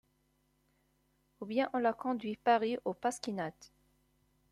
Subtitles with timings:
[1.41, 3.69] Ou bien on la conduit, parée, aux pasquinades